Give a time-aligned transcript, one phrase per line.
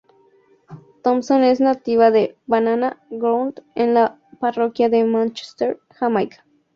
[1.03, 6.43] Thompson es nativa de Banana Ground en la parroquia de Manchester, Jamaica.